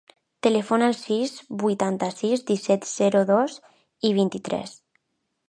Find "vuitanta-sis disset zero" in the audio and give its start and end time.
1.63-3.23